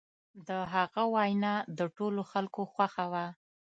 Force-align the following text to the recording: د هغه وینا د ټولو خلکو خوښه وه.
د 0.47 0.49
هغه 0.73 1.03
وینا 1.15 1.53
د 1.77 1.79
ټولو 1.97 2.21
خلکو 2.31 2.61
خوښه 2.73 3.05
وه. 3.11 3.25